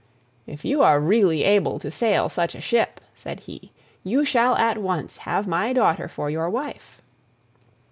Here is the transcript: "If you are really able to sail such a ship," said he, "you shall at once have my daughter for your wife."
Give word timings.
"If 0.47 0.65
you 0.65 0.81
are 0.81 0.99
really 0.99 1.43
able 1.43 1.77
to 1.77 1.91
sail 1.91 2.27
such 2.27 2.55
a 2.55 2.59
ship," 2.59 2.99
said 3.13 3.41
he, 3.41 3.71
"you 4.03 4.25
shall 4.25 4.55
at 4.55 4.79
once 4.79 5.17
have 5.29 5.45
my 5.45 5.73
daughter 5.73 6.07
for 6.07 6.27
your 6.27 6.49
wife." 6.49 7.03